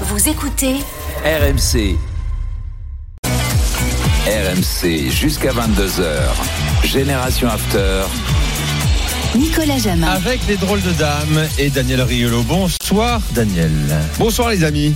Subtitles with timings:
[0.00, 0.74] Vous écoutez
[1.24, 1.96] RMC.
[4.26, 6.02] RMC jusqu'à 22h.
[6.84, 8.02] Génération After.
[9.36, 10.06] Nicolas Jamin.
[10.08, 12.42] Avec les drôles de dames et Daniel Riolo.
[12.42, 13.70] Bonsoir Daniel.
[14.18, 14.94] Bonsoir les amis.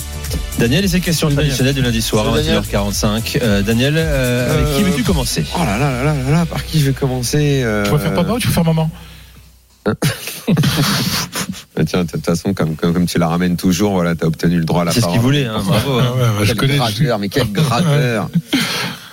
[0.58, 3.38] Daniel et ses questions traditionnelles du lundi soir à 21h45.
[3.42, 5.44] Euh, Daniel, euh, avec qui Euh, veux-tu commencer?
[5.54, 7.98] Oh là là là là là là, par qui je vais commencer euh, Tu vas
[7.98, 8.90] faire papa ou tu vas faire maman?
[9.86, 9.94] euh,
[11.84, 14.64] Tiens, de toute façon, comme, comme, comme tu la ramènes toujours, voilà, t'as obtenu le
[14.64, 15.18] droit à la C'est ce parole.
[15.18, 15.98] qu'il voulait, hein, bravo.
[15.98, 16.12] hein.
[16.16, 16.76] Ouais, ouais, je Quel connais.
[16.76, 18.30] gratteur, mais quel gratteur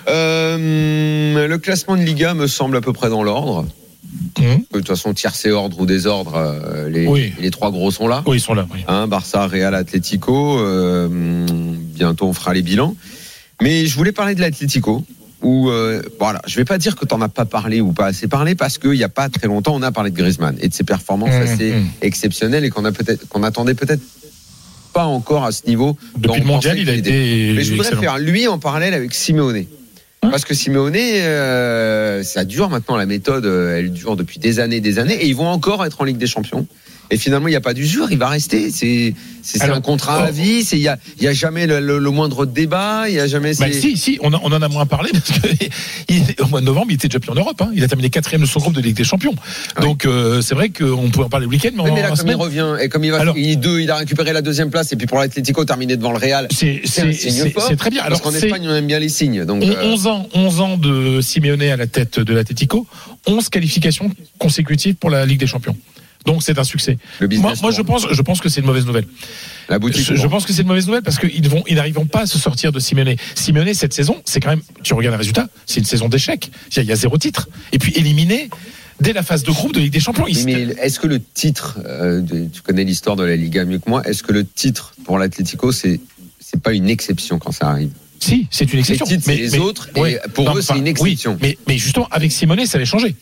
[0.07, 3.65] Euh, Le classement de Liga me semble à peu près dans l'ordre.
[4.39, 4.45] Hum.
[4.71, 7.33] De toute façon, tiercé ordre ou désordre, euh, les, Oui.
[7.39, 8.23] les trois gros sont là.
[8.27, 8.67] Oui, ils sont là.
[8.73, 8.81] Oui.
[8.87, 10.59] Hein, Barça, Real, Atlético.
[10.59, 12.95] euh, bientôt, on fera les bilans.
[13.61, 15.03] Mais je voulais parler de l'Atlético.
[15.41, 18.27] Où, euh, voilà, je vais pas dire que t'en as pas parlé ou pas assez
[18.27, 20.73] parlé parce qu'il y a pas très longtemps, on a parlé de Griezmann et de
[20.73, 21.87] ses performances Mmh, assez mmh.
[22.01, 24.01] exceptionnelles et qu'on a peut-être, qu'on attendait peut-être
[24.93, 25.97] pas encore à ce niveau.
[26.17, 27.53] Depuis le on mondial, il a été.
[27.55, 28.01] Mais je voudrais excellent.
[28.01, 29.65] faire lui en parallèle avec Simeone.
[30.21, 34.59] Hein Parce que Simeone, euh, ça dure maintenant, la méthode, euh, elle dure depuis des
[34.59, 36.65] années, des années, et ils vont encore être en Ligue des Champions.
[37.11, 38.71] Et finalement, il n'y a pas d'usure, il va rester.
[38.71, 39.13] C'est
[39.61, 40.27] un contrat oh.
[40.27, 43.03] à vie, c'est- il n'y a, il y a jamais le, le- le moindre débat,
[43.07, 43.53] il n'y a jamais.
[43.59, 45.47] Bah, si, si, on, en- on en a moins parlé parce que
[46.09, 47.61] il- au mois de novembre, il était déjà plus en Europe.
[47.61, 47.69] hein.
[47.75, 49.35] Il a terminé quatrième de son groupe de Ligue des Champions.
[49.81, 52.27] Donc euh, c'est vrai qu'on pouvait en parler le week-end, mais, en, mais là, comme
[52.27, 54.91] il revient, et comme il va, Alors- il, deux, il a récupéré la deuxième place,
[54.91, 56.47] et puis pour l'Atlético, terminé devant le Real.
[56.51, 56.81] c'est
[57.77, 58.01] très bien.
[58.01, 59.45] Parce Alors qu'en c'est Espagne, on aime bien les signes.
[59.45, 62.87] Donc, on- euh, 11 ans, 11 ans de Simeone à la tête de l'Atlético,
[63.27, 64.09] 11 qualifications
[64.39, 65.75] consécutives pour la Ligue des Champions.
[66.25, 66.97] Donc c'est un succès.
[67.19, 67.27] le.
[67.37, 69.05] Moi, moi je pense, je pense que c'est une mauvaise nouvelle.
[69.69, 70.03] La boutique.
[70.15, 72.37] Je, pense que c'est une mauvaise nouvelle parce qu'ils vont, ils n'arriveront pas à se
[72.39, 73.15] sortir de Simeone.
[73.35, 76.49] Simeone cette saison, c'est quand même, tu regardes les résultats, c'est une saison d'échec.
[76.71, 77.47] Il y a- il y a zéro titre.
[77.71, 78.49] Et puis éliminé
[79.01, 80.25] dès la phase de groupe de Ligue des Champions.
[80.25, 82.21] Oui, mais est-ce que le titre, euh,
[82.53, 85.71] tu connais l'histoire de la Liga mieux que moi, est-ce que le titre pour l'Atlético,
[85.71, 85.99] c'est
[86.39, 87.89] c'est pas une exception quand ça arrive?
[88.19, 89.05] Si, c'est une Les exception.
[89.05, 91.33] titres, c'est les autres, et pour Non, eux, c'est une exception.
[91.33, 93.15] Oui, mais, mais justement, avec Simone, ça avait changé.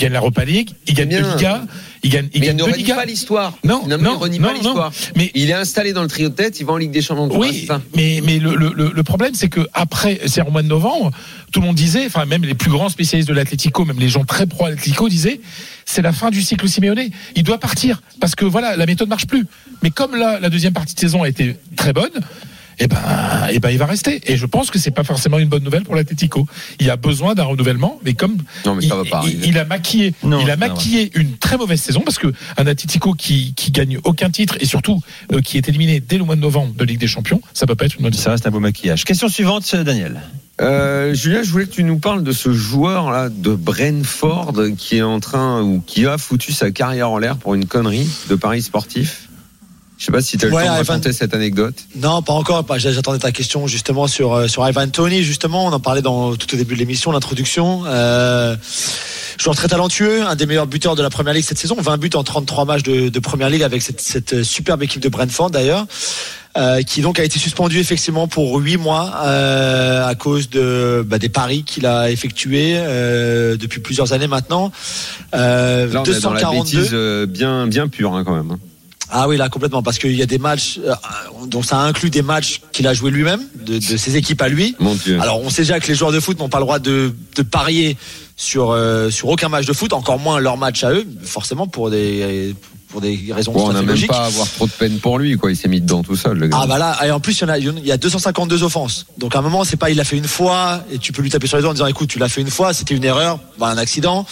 [0.00, 1.20] Il gagne la Europa League, il gagne Bien.
[1.20, 1.62] deux Ligas,
[2.02, 2.94] il gagne, il Mais il ne deux renie Ligas.
[2.96, 3.52] pas l'histoire.
[3.64, 4.60] Non, Finalement, non, il renie non, pas non.
[4.60, 4.92] l'histoire.
[5.14, 7.28] Mais Il est installé dans le trio de tête, il va en Ligue des Champions.
[7.30, 7.82] C'est Oui, ça.
[7.94, 11.10] mais, mais le, le, le- le problème, c'est que après, c'est au mois de novembre,
[11.52, 14.24] tout le monde disait, enfin, même les plus grands spécialistes de l'Atlético, même les gens
[14.24, 15.42] très pro Atlético disaient,
[15.84, 17.10] c'est la fin du cycle Simeone.
[17.36, 18.00] Il doit partir.
[18.20, 19.46] Parce que voilà, la méthode marche plus.
[19.82, 22.10] Mais comme là, la deuxième partie de saison a été très bonne,
[22.82, 22.96] eh ben,
[23.52, 24.20] eh ben, il va rester.
[24.26, 26.46] Et je pense que c'est pas forcément une bonne nouvelle pour l'Atlético.
[26.80, 29.48] Il a besoin d'un renouvellement, mais comme Non, mais il, ça va pas il- arriver.
[29.48, 33.12] il a maquillé, Non, il a maquillé une très mauvaise saison parce que un Atletico
[33.12, 35.00] qui, qui gagne aucun titre et surtout
[35.32, 37.74] euh, qui est éliminé dès le mois de novembre de Ligue des Champions, ça peut
[37.76, 39.04] pas être une bonne Ça reste un beau maquillage.
[39.04, 40.20] Question suivante, Daniel.
[40.60, 44.96] Euh, Julien, je voulais que tu nous parles de ce joueur là de Brentford qui
[44.98, 48.34] est en train ou qui a foutu sa carrière en l'air pour une connerie de
[48.34, 49.29] paris sportif.
[50.00, 51.74] Je sais pas si tu as le Ouais, temps de Ivan- raconter cette anecdote.
[51.94, 52.64] Non, pas encore.
[52.64, 55.22] Pas- J'attendais ta question justement sur euh, sur Ivan Tony.
[55.22, 57.82] Justement, on en parlait dans tout au début de l'émission, l'introduction.
[57.86, 58.56] Euh,
[59.38, 61.76] joueur très talentueux, un des meilleurs buteurs de la Première Ligue cette saison.
[61.78, 65.10] 20 buts en 33 matchs de, de Première Ligue avec cette, cette superbe équipe de
[65.10, 65.86] Brentford d'ailleurs.
[66.58, 71.18] Euh, qui donc a été suspendu effectivement pour huit mois euh, à cause de bah,
[71.20, 74.72] des paris qu'il a effectués euh, depuis plusieurs années maintenant.
[75.34, 76.64] Euh, Là, on est dans la 242.
[76.80, 78.56] bêtise euh, bien bien pure hein, quand même.
[79.12, 80.94] Ah oui, là complètement, parce qu'il y a des matchs, euh,
[81.46, 84.76] donc ça inclut des matchs qu'il a joué lui-même, de, de ses équipes à lui.
[84.78, 85.18] Mon Dieu.
[85.20, 87.42] Alors on sait déjà que les joueurs de foot n'ont pas le droit de, de
[87.42, 87.96] parier
[88.36, 91.90] sur euh, sur aucun match de foot, encore moins leur match à eux, forcément pour
[91.90, 92.54] des
[92.88, 95.36] pour des raisons Bon, on n'a même pas à avoir trop de peine pour lui,
[95.36, 95.50] quoi.
[95.50, 96.58] Il s'est mis dedans tout seul, le gars.
[96.62, 99.06] Ah bah là, et en plus il y en a, il y a 252 offenses.
[99.18, 101.30] Donc à un moment c'est pas il l'a fait une fois et tu peux lui
[101.30, 103.38] taper sur les doigts en disant écoute tu l'as fait une fois, c'était une erreur,
[103.58, 104.26] bah, un accident,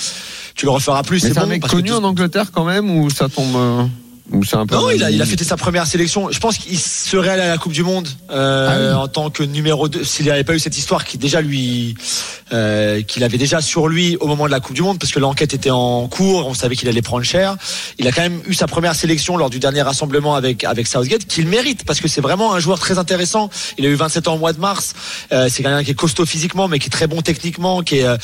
[0.55, 1.21] tu le referas plus.
[1.21, 3.89] C'est un bon mec que connu en Angleterre quand même, ou ça tombe.
[4.33, 4.75] Ou c'est un peu.
[4.75, 6.31] Non, il a, il a fêté sa première sélection.
[6.31, 9.89] Je pense qu'il serait allé à la Coupe du Monde euh, en tant que numéro
[9.89, 11.95] 2 s'il n'avait pas eu cette histoire qui déjà lui
[12.53, 15.19] euh, qu'il avait déjà sur lui au moment de la Coupe du Monde parce que
[15.19, 17.57] l'enquête était en cours, on savait qu'il allait prendre cher.
[17.99, 21.25] Il a quand même eu sa première sélection lors du dernier rassemblement avec avec Southgate
[21.27, 23.51] qu'il mérite parce que c'est vraiment un joueur très intéressant.
[23.79, 24.95] Il a eu 27 ans au mois de mars.
[25.33, 28.05] Euh, c'est quelqu'un qui est costaud physiquement mais qui est très bon techniquement, qui est
[28.05, 28.17] euh,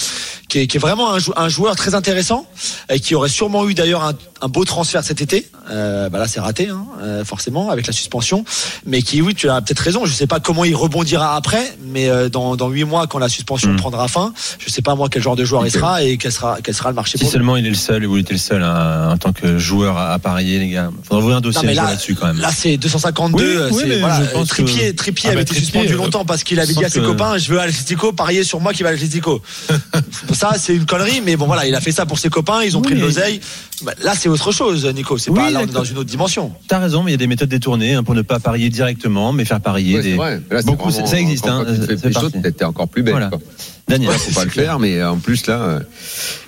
[0.49, 2.47] qui est, qui est vraiment un, jou- un joueur très intéressant
[2.89, 5.49] et qui aurait sûrement eu d'ailleurs un, un beau transfert cet été.
[5.71, 8.45] Euh, bah là, c'est raté, hein, euh, forcément, avec la suspension.
[8.85, 10.05] Mais qui, oui, tu as peut-être raison.
[10.05, 13.29] Je sais pas comment il rebondira après, mais euh, dans dans huit mois, quand la
[13.31, 13.77] suspension Mm.
[13.77, 14.33] prendra fin.
[14.59, 16.89] Je sais pas moi quel genre de joueur il sera et quel sera quel sera
[16.91, 17.19] le marché.
[17.19, 17.33] Si pour lui.
[17.33, 19.97] seulement il est le seul et vous étiez le seul hein, en tant que joueur
[19.99, 20.91] à, à parier, les gars.
[21.03, 22.39] Faudra ouvrir un dossier là- là-dessus quand même.
[22.39, 23.69] Là, c'est 252.
[23.73, 26.73] Oui, oui, voilà, pense que- Ah, avait bah, été suspendu euh, longtemps parce qu'il avait
[26.73, 28.93] dit à ses que- copains Je veux à l'Atlético, parier sur moi qui va à
[28.93, 29.43] l'Atlético.
[30.33, 32.77] ça, c'est une connerie, mais bon, voilà, il a fait ça pour ses copains, ils
[32.77, 33.41] ont Oui, pris de l'oseille.
[33.83, 35.19] Bah, Là, c'est autre chose, Nico.
[35.19, 36.53] C'est Oui, pas là, on est dans une autre dimension.
[36.69, 39.33] T'as raison, mais il y a des méthodes détournées hein, pour ne pas parier directement,
[39.33, 40.15] mais faire parier des.
[40.15, 40.41] vrai.
[40.51, 41.65] Là, c'est Beaucoup, vraiment- ça existe, hein,
[42.57, 43.13] t'es encore plus belle.
[43.15, 43.31] Voilà.
[43.89, 45.61] Daniel, Ouais, faut pas le faire, mais en plus là.
[45.61, 45.81] euh,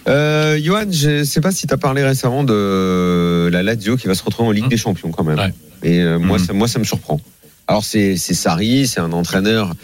[0.08, 4.14] Euh, Johan, je sais pas si tu as parlé récemment de la Lazio qui va
[4.14, 4.68] se retrouver en Ligue Mmh.
[4.68, 5.38] des Champions quand même.
[5.38, 5.52] Ouais.
[5.82, 6.46] Et euh, moi, Mmh.
[6.46, 7.20] ça, moi, ça me surprend.
[7.68, 9.74] Alors c'est c'est Sarri, c'est un entraîneur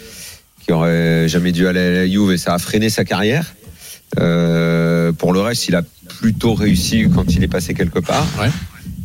[0.65, 3.53] qui aurait jamais dû aller à la Juve et ça a freiné sa carrière.
[4.19, 5.81] Euh, pour le reste, il a
[6.19, 8.25] plutôt réussi quand il est passé quelque part.
[8.39, 8.49] Ouais.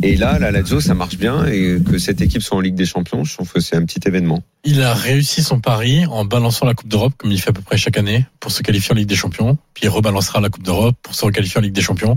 [0.03, 2.87] Et là, la Lazio, ça marche bien et que cette équipe soit en Ligue des
[2.87, 4.43] Champions, je trouve que c'est un petit événement.
[4.65, 7.63] Il a réussi son pari en balançant la Coupe d'Europe, comme il fait à peu
[7.63, 9.59] près chaque année, pour se qualifier en Ligue des Champions.
[9.75, 12.17] Puis il rebalancera la Coupe d'Europe pour se requalifier en Ligue des Champions.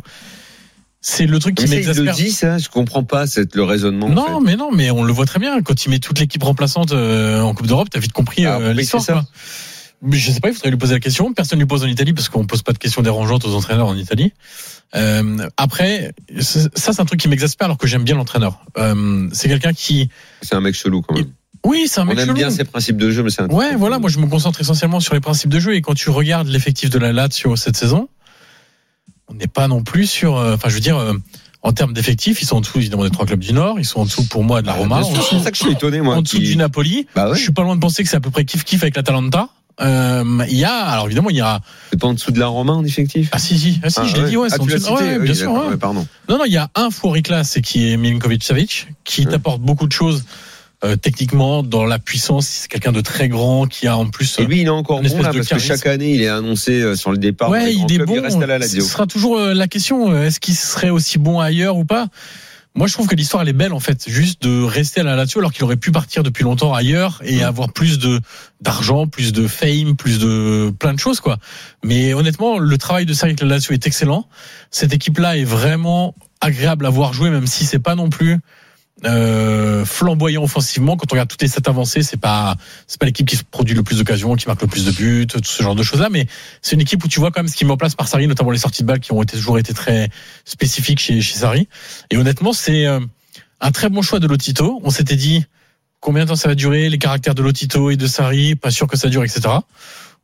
[1.04, 2.14] C'est le truc qui m'exaspère.
[2.14, 4.06] dit ça, je comprends pas c'est le raisonnement.
[4.06, 4.46] en Non, fait.
[4.46, 5.60] mais non, mais on le voit très bien.
[5.64, 8.74] Quand il met toute l'équipe remplaçante euh, en Coupe d'Europe, t'as vite compris Ah, euh,
[8.74, 9.24] l'histoire.
[10.04, 11.32] Mais je sais pas, il faudrait lui poser la question.
[11.34, 13.88] Personne ne lui pose en Italie parce qu'on pose pas de questions dérangeantes aux entraîneurs
[13.88, 14.34] en Italie.
[14.96, 18.66] Euh, après, ça c'est un truc qui m'exaspère alors que j'aime bien l'entraîneur.
[18.78, 20.10] Euh, c'est quelqu'un qui,
[20.42, 21.28] C'est un mec chelou quand même.
[21.66, 22.34] oui, c'est un On mec aime chelou.
[22.34, 23.48] bien ses principes de jeu, mais c'est un.
[23.48, 26.10] Ouais, voilà, moi je me concentre essentiellement sur les principes de jeu et quand tu
[26.10, 28.10] regardes l'effectif de la Lazio cette saison,
[29.28, 30.98] on n'est pas non plus sur, euh, enfin je veux dire,
[31.62, 34.00] en termes d'effectifs, ils sont en dessous évidemment des trois clubs du Nord, ils sont
[34.02, 35.72] en dessous pour moi de la Roma, sûr, dessous, C'est pour ça que je suis
[35.72, 36.16] étonné, moi.
[36.16, 37.06] en dessous qui- du Napoli.
[37.16, 37.36] Bah ouais.
[37.38, 39.48] Je suis pas loin de penser que c'est à peu près kiff kiff avec l'Atalanta.
[39.80, 42.48] Euh, Il y a, alors évidemment, il y a, C'est pas en dessous de la
[42.48, 43.30] Roma en effectif?
[43.32, 45.18] ah si si, ah si, Ah, je l'ai dit, ouais, Ah, c'est tu cité, ouais,
[45.18, 45.52] oui, bien sûr.
[45.52, 45.78] ouais.
[45.78, 46.06] Pardon.
[46.30, 49.62] Non, non, il y a un fourri classe et qui est Milinkovic Savic, qui t'apporte
[49.62, 50.24] beaucoup de choses.
[50.84, 54.46] euh, techniquement, dans la puissance, c'est quelqu'un de très grand qui a en plus Et
[54.46, 57.12] lui, il est encore bon là parce que chaque année, il est annoncé euh, sur
[57.12, 57.50] le départ.
[57.52, 58.16] Ouais, il est bon.
[58.16, 60.16] Il reste à la Ce sera toujours la question.
[60.24, 62.08] Est-ce qu'il serait aussi bon ailleurs ou pas?
[62.74, 65.18] Moi, je trouve que l'histoire elle est belle en fait, juste de rester à la
[65.18, 68.22] Lazio alors qu'il aurait pu partir depuis longtemps ailleurs et avoir plus de
[68.62, 71.38] d'argent, plus de fame, plus de plein de choses quoi.
[71.84, 74.28] Mais honnêtement, le travail de avec la Lazio est excellent.
[74.72, 78.40] Cette équipe-là est vraiment agréable à voir jouer, même si c'est pas non plus
[79.06, 80.96] euh, flamboyant offensivement.
[80.96, 82.56] Quand on regarde toutes les stats avancées, c'est pas
[82.88, 85.26] c'est pas l'équipe qui se produit le plus d'occasions, qui marque le plus de buts,
[85.28, 86.10] tout ce genre de choses là.
[86.10, 86.28] Mais
[86.62, 88.28] c'est une équipe où tu vois quand même ce qui met en place par Sarri,
[88.28, 90.10] notamment les sorties de balles qui ont toujours été très
[90.46, 91.68] spécifiques chez, chez Sarri.
[92.12, 93.00] Et honnêtement, c'est euh,
[93.60, 94.80] un très bon choix de Lotito.
[94.84, 95.46] On s'était dit
[96.00, 98.88] combien de temps ça va durer, les caractères de Lotito et de Sarri, pas sûr
[98.88, 99.42] que ça dure, etc.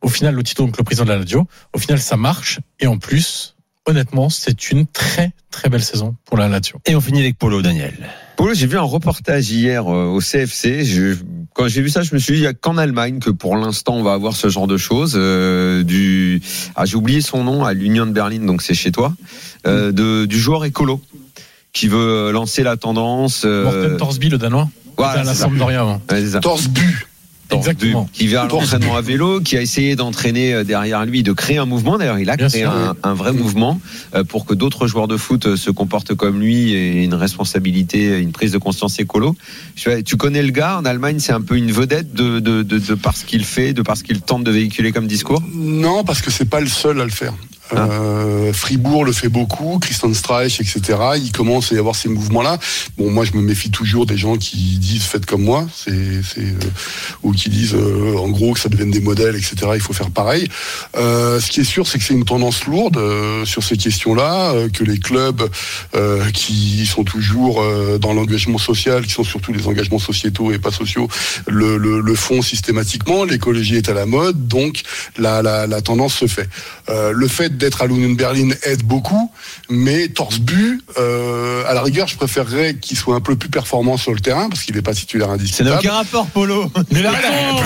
[0.02, 2.60] Au final, Lotito, donc le président de la Lazio, au final, ça marche.
[2.78, 3.56] Et en plus,
[3.86, 6.80] honnêtement, c'est une très très belle saison pour la Lazio.
[6.86, 8.08] Et on finit avec Polo, Daniel.
[8.38, 10.84] Polo, j'ai vu un reportage hier euh, au CFC.
[10.84, 11.16] Je,
[11.54, 13.56] quand j'ai vu ça, je me suis dit, il y a qu'en Allemagne que pour
[13.56, 15.14] l'instant on va avoir ce genre de choses.
[15.16, 16.40] Euh, du,
[16.76, 19.12] ah, j'ai oublié son nom à l'Union de Berlin, donc c'est chez toi,
[19.66, 21.02] euh, de, du joueur écolo
[21.72, 23.42] qui veut lancer la tendance.
[23.44, 25.34] euh, Morten Torsby, le Danois, voilà, à la.
[25.34, 26.00] Sampdoria avant.
[26.08, 26.40] Ouais, c'est
[28.12, 31.56] Qui vient à l'entraînement à vélo, qui a essayé d'entraîner euh, derrière lui, de créer
[31.58, 31.96] un mouvement.
[31.96, 32.70] D'ailleurs, il a Bien créé sûr.
[32.70, 33.80] un, un vrai mouvement
[34.14, 38.18] euh, pour que d'autres joueurs de foot euh, se comportent comme lui et une responsabilité,
[38.18, 39.34] une prise de conscience écolo.
[40.04, 42.94] Tu connais le gars en Allemagne, c'est un peu une vedette de, de, de, de
[42.94, 45.42] par ce qu'il fait, de par ce qu'il tente de véhiculer comme discours?
[45.54, 47.32] Non, parce que c'est pas le seul à le faire.
[47.74, 47.88] Ah.
[47.90, 50.98] Euh, Fribourg le fait beaucoup, Christian Streich, etc.
[51.16, 52.58] Il commence à y avoir ces mouvements-là.
[52.96, 56.40] Bon, moi, je me méfie toujours des gens qui disent faites comme moi, c'est, c'est,
[56.40, 56.70] euh,
[57.22, 59.56] ou qui disent euh, en gros que ça devienne des modèles, etc.
[59.74, 60.48] Il faut faire pareil.
[60.94, 62.98] Ce qui est sûr, c'est que c'est une tendance lourde
[63.44, 65.48] sur ces questions-là, que les clubs
[66.32, 67.62] qui sont toujours
[68.00, 71.08] dans l'engagement social, qui sont surtout les engagements sociétaux et pas sociaux,
[71.46, 73.24] le, font systématiquement.
[73.24, 74.82] L'écologie est à la mode, donc
[75.16, 76.48] la, la, tendance se fait.
[76.88, 79.30] Le fait d'être à l'Union Berlin aide beaucoup,
[79.70, 83.96] mais torse bu, euh, à la rigueur, je préférerais qu'il soit un peu plus performant
[83.96, 85.78] sur le terrain parce qu'il n'est pas titulaire Ça n'a indiscutable.
[85.78, 86.70] aucun rapport, Polo.
[86.90, 87.12] Mais la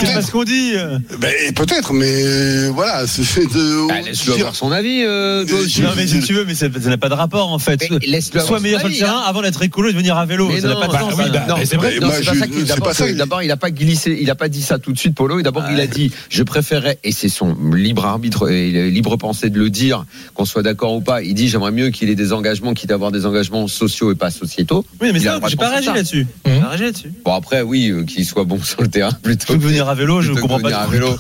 [0.00, 0.74] C'est pas ce qu'on dit.
[1.18, 3.88] Ben, peut-être, mais voilà, c'est c'est de.
[3.88, 5.02] Bah, laisse-le avoir son avis.
[5.04, 5.82] Euh, toi aussi.
[5.82, 7.88] Non, mais si tu veux, mais ça ça n'a pas de rapport en fait.
[8.44, 9.24] Sois meilleur sur le terrain hein.
[9.26, 10.48] avant d'être écolo et de venir à vélo.
[10.48, 11.14] Mais ça n'a pas de bah sens.
[11.16, 13.14] oui, bah, Non, c'est vrai.
[13.14, 15.38] D'abord, il a pas glissé, il a pas dit ça tout de suite, Polo.
[15.38, 19.50] Et d'abord, il a dit, je préférais, et c'est son libre arbitre et libre pensée
[19.50, 19.81] de le dire.
[19.82, 21.22] Dire qu'on soit d'accord ou pas.
[21.22, 24.14] Il dit j'aimerais mieux qu'il ait des engagements, quitte à avoir des engagements sociaux et
[24.14, 24.84] pas sociétaux.
[25.00, 26.26] Oui, mais Il ça, droit j'ai de pas réagi là-dessus.
[27.24, 29.54] Bon après oui, euh, qu'il soit bon sur le terrain plutôt.
[29.54, 31.16] Que venir à vélo, je que comprends pas venir à vélo.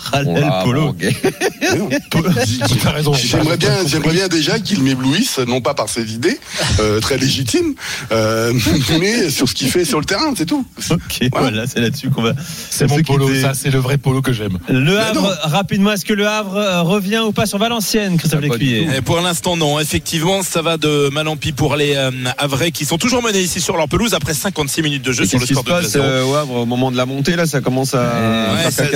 [0.64, 0.96] Polo.
[3.22, 6.38] J'aimerais bien, j'aimerais bien déjà qu'il m'éblouisse, non pas par ses idées,
[6.80, 7.74] euh, très légitimes,
[8.12, 8.52] euh,
[9.00, 10.64] mais sur ce qu'il fait sur le terrain, c'est tout.
[10.90, 11.00] Ok,
[11.32, 11.50] Voilà.
[11.50, 12.34] voilà, c'est là-dessus qu'on va.
[12.70, 14.58] C'est mon polo, ça, c'est le vrai polo que j'aime.
[14.68, 14.98] Le.
[14.98, 19.56] Havre, rapidement, est-ce que le Havre revient ou pas sur Valenciennes, Christophe Et pour l'instant,
[19.56, 19.78] non.
[19.80, 23.40] Effectivement, ça va de mal en pis pour les euh, Havrais qui sont toujours menés
[23.40, 25.70] ici sur leur pelouse après 56 minutes de jeu Et sur le score se de
[25.74, 28.00] passe 2 euh, au moment de la montée là Ça commence à
[28.64, 28.90] Ouais, faire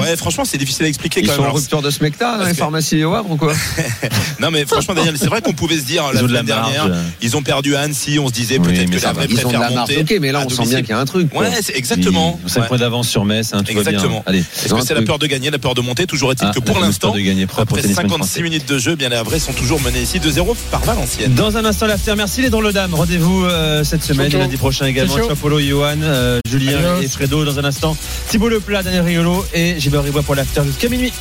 [0.00, 1.50] ouais, franchement, c'est difficile à expliquer Ils quand sont même.
[1.50, 3.54] en rupture de smecta dans parce les que- pharmacies au Havre ou quoi?
[4.40, 7.00] Non, mais franchement, Daniel, c'est vrai qu'on pouvait se dire Ils la de dernière, marge.
[7.22, 9.22] ils ont perdu à Annecy, on se disait Oui, peut-être que ça les va.
[9.42, 9.98] Havrais la monter.
[10.00, 11.34] Ok, mais là on sent bien qu'il y a un truc.
[11.34, 12.38] Ouais, c'est exactement.
[12.42, 12.68] Ils ont 5 Ouais.
[12.68, 13.78] points d'avance sur Metz, hein, tout bien.
[13.82, 14.24] Exactement.
[14.28, 16.60] Est-ce que c'est la peur de gagner, la peur de monter Toujours est-il Ah, que
[16.60, 20.02] pour l'instant, après tennis semaine 56 minutes de jeu, bien les Havrais sont toujours menés
[20.02, 21.34] ici 2-0 par Valenciennes.
[21.34, 22.14] Dans un instant, l'after.
[22.16, 22.94] Merci les dans le dame.
[22.94, 25.14] Rendez-vous euh, cette semaine, et lundi prochain également.
[25.14, 27.02] Ciao, Polo, Johan, euh, Julien Adios.
[27.02, 27.44] et Fredo.
[27.44, 27.96] Dans un instant,
[28.28, 31.12] Thibaut Leplat, Daniel Riolo et Gilbert Ribois pour l'after jusqu'à minuit.